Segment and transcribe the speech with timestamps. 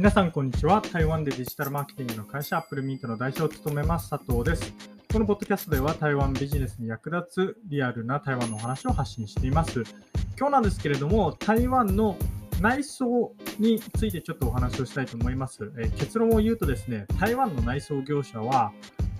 [0.00, 0.80] 皆さん、こんにちは。
[0.80, 4.72] 台湾でデジタルマーケティングの会社、アップルミントの代表を務めます、佐藤です。
[5.12, 9.84] このポッドキャストでは、台湾ビジネスに役立つリアルな台湾のお話を発信しています。
[10.38, 12.16] 今日なんですけれども、台湾の
[12.62, 15.70] 内装についてちょっとお話をしたいと思います。
[15.76, 18.72] え結論を言うとですね、台湾の内装業者は、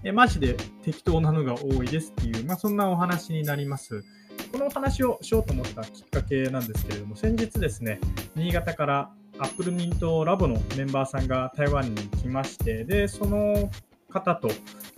[0.03, 4.03] えマジで適当なのが多いですっていう、まあ、そんなお話になります。
[4.51, 8.01] このお話をしようと思ったきっかけなんですけれども、先日ですね、
[8.35, 13.71] 新潟からアップルミントラボのメンバーさんが台湾に来まして、で、その
[14.11, 14.51] 方と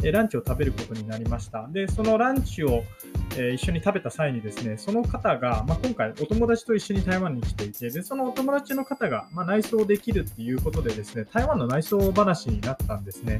[0.03, 1.69] ランチを食べることになりました。
[1.69, 2.83] で、そのランチを
[3.55, 13.39] 一緒に食べた際にですね、その方が、まあ、今回お友達と一緒に台湾に来ていて、で、そのお友達の方が、まあ、内装できるっていうことでですね、台湾の内装話になったんですね。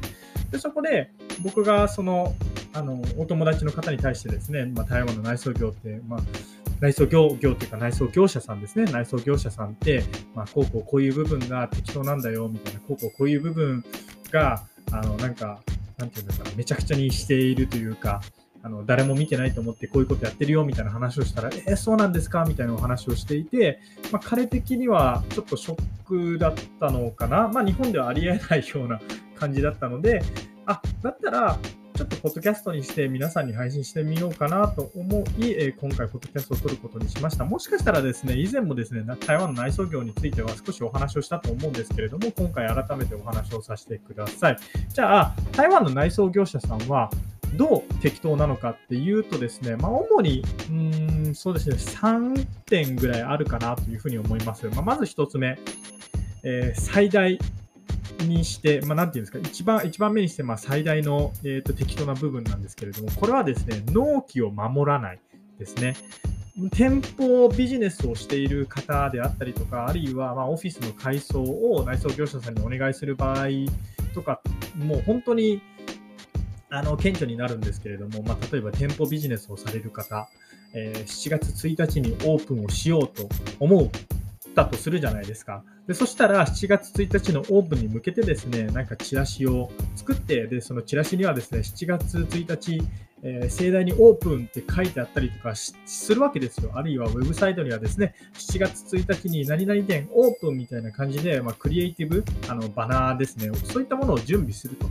[0.51, 1.11] で、そこで
[1.43, 2.33] 僕がその、
[2.73, 6.19] あの、お友達の方に対してですね、まあ、台湾の内装業って、まあ、
[6.83, 8.91] 内装業業というか内装業者さんですね。
[8.91, 10.03] 内装業者さんって、
[10.35, 13.85] まあ、こうこうこういう部分が適当なんだよみたいな、こうこうこういう部分
[14.31, 15.61] が、あの、なんか、
[15.97, 18.19] なんていうのかな、めちゃくちゃにしているというか、
[18.63, 23.79] あの、誰も見てないと思ってこういうことやってるよみたいな話をしたら、えー、そうなんですかみたいなお話をしていて、
[24.11, 25.81] まあ、彼的にはちょっとショッ
[26.33, 27.47] クだったのかな。
[27.47, 28.99] まあ、日本ではありえないような
[29.39, 30.21] 感じだったので、
[30.65, 31.57] あ、だったら、
[31.93, 37.45] ちょっとポッドキャストにして皆さんに配信してみようかなと思い、え今回ポッドキャストを撮ることにしました。
[37.45, 44.57] もしかしたらですね、以前もですね、台湾の内装業については少しお話をしたと思うんですけれども、今回改めてお話をさせてください。
[44.89, 47.11] じゃあ、台湾の内装業者さんは、
[47.55, 50.73] どう適当なのかっていうとですね、まあ、主に、う
[51.29, 54.67] ん、そうですね、3点ぐらいあるかなというふうに思います。
[54.69, 55.59] まあ、まず1つ目、
[56.43, 57.37] えー、最大
[58.23, 65.19] にして、まあ、ていうんですか、一番、一番目にして、まあ、最大の、えーと、適当な部分なんですけれども、これはですね、納期を守らない
[65.59, 65.95] ですね。
[66.71, 73.47] 店舗ビジネスをしている方であったりとか、あるいはまオフィスの改装を内装業者さんにお願いする場合
[74.13, 74.39] とか、
[74.77, 75.61] もう本当に
[76.69, 80.27] あの顕著になるんですけれども、まあ、例えば店舗ビジネスをされる方、
[80.73, 83.27] えー、7月1日にオープンをしようと
[83.59, 83.89] 思う
[84.53, 85.63] たとするじゃないですか。
[85.87, 92.81] で、そしたら7月1日のオープンに向けてですね、なんかチラシを作って、で、そのチラシにはですね、7月1日、
[93.23, 95.73] えー、盛大にオープンって書いてあったりとかす
[96.13, 96.71] るわけですよ。
[96.75, 104.87] あるいはウェブサイトにはですね、7月1日に何々店オープンみたいな感じで、まあ、クリエイティブ、あの、バナーですね、そういったものを準備すると。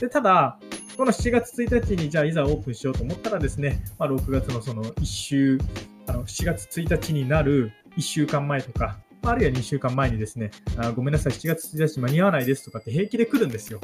[0.00, 0.58] で、ただ、
[0.96, 5.58] この7月1日にじゃあいざオープンしようと思ったらですね、まあ、6月のその1週、
[6.06, 13.80] あの7月1日になる1週間前とか、あるいは2週間前にですね、あごめんなさい、7月1日間に合わないですとかって平気で来るんですよ。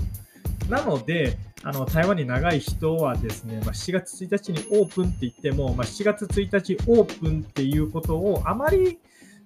[0.69, 8.99] なので、あの台湾に長い人はですね、まあ、7月1日にオープンって言っても、まあ、7月1日オープンっていうことをあまり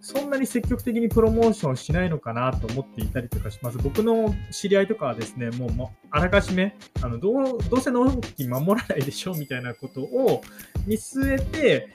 [0.02, 3.78] そんなに積極的にプロモーションしないのかなと思っていたりとかします。
[3.78, 5.70] 僕の知り合いとかはですね、もう
[6.10, 10.42] あらかじめ、あのどうどうせ納期守らないでしょみたいなことを
[10.86, 11.88] 見据えて、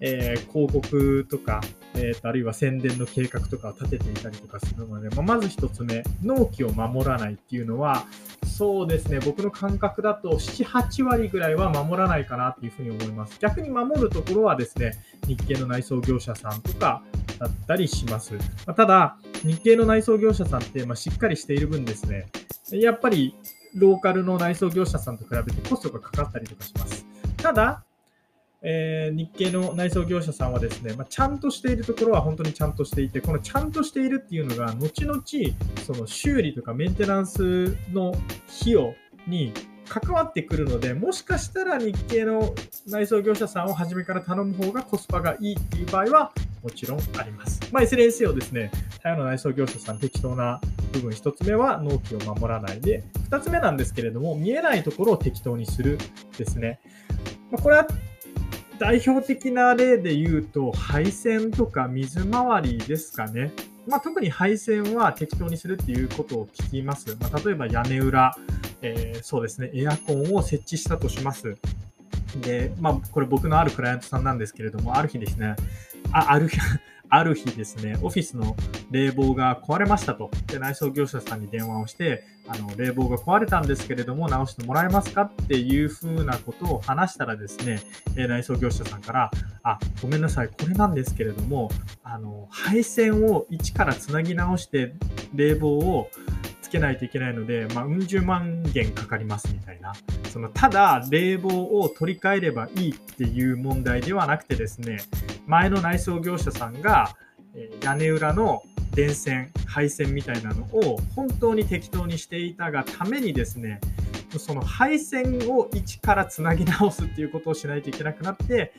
[0.00, 1.60] えー、広告とか、
[1.94, 8.06] えーと、あるいは宣伝の計画とかを立てていたりとかするので、まあ、まず1つ目、納期を守らないっていうのは、
[8.46, 13.38] そうですね、僕の感覚だと7、8割ぐらいは守らないかなっていうふうに思います。
[13.40, 14.92] 逆に守るところはですね、
[15.26, 17.02] 日系の内装業者さんとか
[17.38, 18.34] だったりします。
[18.34, 22.26] まあ、ただ、日系の内装業者さんって、まあ、しっかりしている分ですね、
[22.70, 23.34] やっぱり
[23.74, 27.06] ローカルの内装業者さんと比べてコストがかかったりとかします。
[27.36, 27.84] ただ、
[28.62, 35.22] えー、日系の内装業者さんはですね、まあ、ちゃんとしているところは本当にちゃんとしていて、このちゃんとしているっていうのが、後々、
[35.86, 38.14] その修理とかメンテナンスの
[38.60, 38.94] 費用
[39.26, 39.52] に
[39.88, 42.54] 関わってくるので、もしかしたら日系の
[42.86, 46.32] 内装業者さんを初めから頼む方がコスパがいいっていう場合は、
[46.62, 47.60] もちろんあります。
[47.72, 48.70] まあ、いずれにせよですね、
[49.02, 50.60] 台湾の内装業者さん適当な
[50.92, 55.98] 部分、1つ目は納期を守らないで、2つ目なんですけれども、見えないところを適当にする
[56.36, 56.80] ですね。
[57.50, 57.86] まあ、これは
[58.78, 63.52] 代表的な例で言うと、配線とか水回りですかね。
[63.88, 67.16] まあ、特に配線は適当にするっていうことを聞きます。
[67.20, 68.36] まあ、例えば屋根裏、
[68.82, 71.56] えー、そうですね、エアコンを設置したとします。
[72.42, 75.56] で、まあ、これ僕のあるクライアントさんなんですけれども、ある日ですね、
[76.12, 76.58] あある日、
[77.10, 78.54] ある日ですね、オフィスの
[78.90, 80.30] 冷房が壊れましたと。
[80.46, 87.80] で、内装業者さんに電話をして、あの、冷房が壊れたんですけれども、直してもらえますかっていうふうなことを話したらですね、
[88.16, 89.30] え内装業者さんから、
[89.62, 91.70] あ、ごめんなさい、これなんですけれども、
[92.02, 94.94] あの、配線を一からつなぎ直して、
[95.34, 96.10] 冷房を
[96.68, 99.94] つけないといけないので、まあ、うん十万元かかりますみたいな。
[100.30, 104.98] その、ただ、冷房を取り替えればいいっていう問題ではなくてですね、
[105.48, 107.16] 前の内装業者さんが、
[107.82, 108.62] 屋根裏の
[108.94, 113.80] 電線、配線みたいなのを本当に適当にしていたがためにですね、
[114.36, 118.74] その配線を一からつなぎ直すっていうことをしないといけなくなって、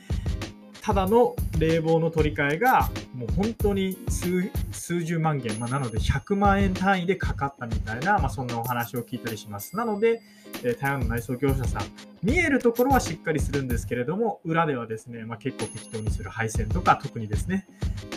[0.82, 9.76] ただの冷房の取り替えがもう本当に数十万元、まあ、なので100万円単位でかかったみたいな、まあ、そんなお話を聞いたりします。
[9.76, 10.22] なので、
[10.64, 11.82] え台湾の内装業者さん、
[12.22, 17.66] 見えるところはしっかりするんですけれども、裏ではですね、まあ、結構適当にする配線とか、特にですね、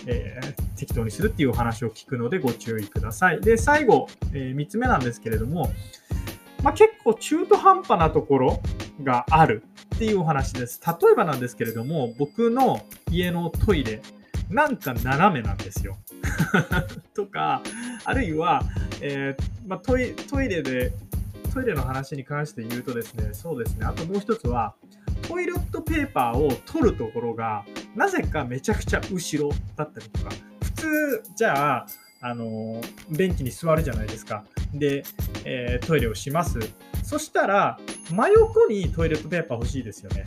[0.06, 3.42] えー、適当にするっていうお話を聞くのでご注意ください。
[3.42, 5.72] で、最後、えー、3つ目なんですけれども、
[6.64, 8.62] ま、結構中途半端なところ
[9.04, 9.64] がある
[10.04, 10.82] っていうお話です。
[10.86, 14.02] 例えばなんですけれども、僕の家のトイレ、
[14.50, 15.98] なんか斜めなんですよ。
[17.16, 17.62] とか、
[18.04, 18.64] あるいは、
[19.00, 20.14] えー、まあ、トイ
[20.50, 20.92] レで、
[21.54, 24.76] トイレの話に関して言うとですね、そうですね、あともう一つは、
[25.22, 27.64] トイレットペーパーを取るところが、
[27.96, 30.32] なぜかめちゃくちゃ後ろだったりとか、
[30.64, 31.88] 普通、じゃあ、
[32.20, 34.44] あの便器に座るじゃないですか。
[34.74, 35.06] で、
[35.46, 36.60] えー、トイレをします。
[37.04, 37.80] そしたら、
[38.12, 40.26] 真横にトイレットペーパー欲しいですよね。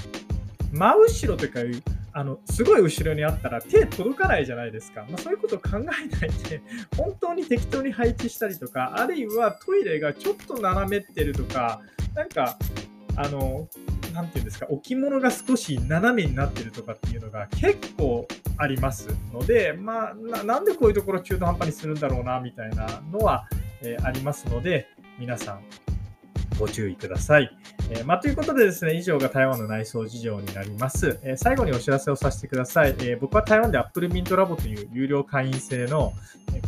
[0.73, 5.07] 真後ろというか、あのすごい後ろにあったら手届かないじゃないですか。
[5.11, 6.01] まあ、そういうことを考えない
[6.49, 6.63] で、
[6.97, 11.81] 本当に適当に配置したりとか、あるいはトイレがちょっと斜めってるとか、
[12.15, 12.57] なんか、
[13.17, 13.69] あの、
[14.15, 18.27] なていうんですか、置物が少し斜めになってるとかっていうのが結構
[18.57, 23.47] ありますので、まあ、なんでこういうところ中途半端にするんだろうな、みたいなのは、
[23.83, 24.89] えー、ありますので、
[25.19, 25.61] 皆さん、
[26.59, 27.51] ご注意ください。
[27.91, 31.19] えー、まあ、ということでですね、以上が台湾の内装事情になります。
[31.23, 32.91] えー、最後にお知らせをさせてください。
[33.01, 36.13] えー、僕は台湾で Apple Mint Lab という有料会員制の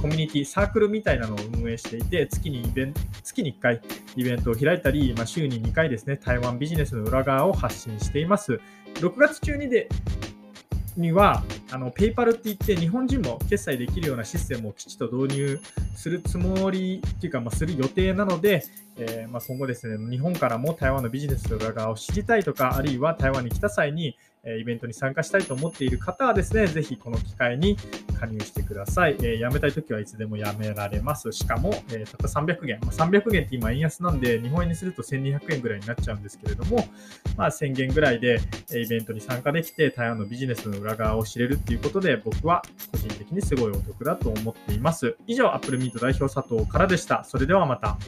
[0.00, 3.80] コミュニティ、サークルみたいなのを運営していて、月にイベント、月に1回
[4.16, 8.60] イベントを開いたり、まあ、週に2回ですね、台湾ビジネスの裏側を発信しています。
[8.94, 9.88] 6月中にで
[10.98, 15.60] には、あの、ペイパルって言って日本人も決済できるようなシステムをきちっと導入
[15.94, 18.64] するつもりっていうか、まあ、する予定なので、
[18.98, 27.76] えー、まあ、今後ですね、日本からも台湾のビジネスの裏側を知りたいとか、あるいは台湾に来た際に、えイベントに参加したいと思っている方はですね、ぜひこの機会に
[28.18, 29.16] 加入してください。
[29.20, 31.32] えー、辞めたいときはいつでも辞められます。
[31.32, 32.80] しかも、えー、たった300元。
[32.80, 36.86] まあ、300元って今円安なんで、日本円にすると1200円ぐらいになっちゃうんですけれども、
[37.36, 38.40] まあ、1000元ぐらいで
[38.72, 42.62] イベントに参加できて、台湾のビジネスの裏側を知れるっていうことで、僕は
[42.92, 45.16] 個人的にすごいお得だと思っています。
[45.26, 47.24] 以上、アップルミント代表佐藤からでした。
[47.24, 47.98] それではまた。